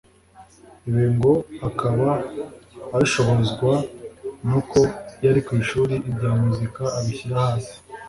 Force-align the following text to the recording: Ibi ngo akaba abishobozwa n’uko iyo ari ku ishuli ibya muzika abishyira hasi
Ibi 0.89 1.05
ngo 1.15 1.33
akaba 1.67 2.07
abishobozwa 2.95 3.71
n’uko 4.47 4.79
iyo 5.19 5.27
ari 5.31 5.41
ku 5.45 5.51
ishuli 5.61 5.95
ibya 6.09 6.31
muzika 6.41 6.83
abishyira 6.97 7.35
hasi 7.45 7.75